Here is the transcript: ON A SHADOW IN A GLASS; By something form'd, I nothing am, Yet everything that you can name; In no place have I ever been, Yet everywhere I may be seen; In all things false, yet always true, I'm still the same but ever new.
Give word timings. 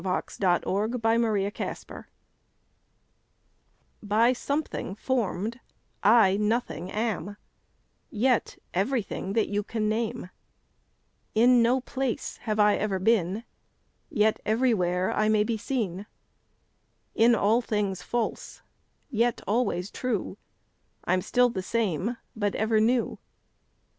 ON 0.03 0.17
A 0.17 0.23
SHADOW 0.27 0.97
IN 1.13 1.23
A 1.45 1.51
GLASS; 1.51 1.85
By 4.01 4.33
something 4.33 4.95
form'd, 4.95 5.59
I 6.01 6.37
nothing 6.37 6.89
am, 6.91 7.37
Yet 8.09 8.57
everything 8.73 9.33
that 9.33 9.47
you 9.47 9.61
can 9.61 9.87
name; 9.87 10.31
In 11.35 11.61
no 11.61 11.81
place 11.81 12.37
have 12.37 12.59
I 12.59 12.77
ever 12.77 12.97
been, 12.97 13.43
Yet 14.09 14.41
everywhere 14.43 15.11
I 15.11 15.29
may 15.29 15.43
be 15.43 15.57
seen; 15.59 16.07
In 17.13 17.35
all 17.35 17.61
things 17.61 18.01
false, 18.01 18.63
yet 19.11 19.41
always 19.45 19.91
true, 19.91 20.39
I'm 21.05 21.21
still 21.21 21.49
the 21.51 21.61
same 21.61 22.17
but 22.35 22.55
ever 22.55 22.79
new. 22.79 23.19